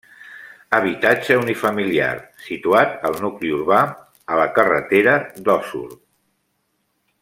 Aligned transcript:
Habitatge 0.77 1.37
unifamiliar, 1.41 2.15
situat 2.47 2.97
al 3.11 3.19
nucli 3.27 3.53
urbà, 3.61 3.85
a 4.33 4.43
la 4.43 4.51
carretera 4.59 5.17
d'Osor. 5.47 5.97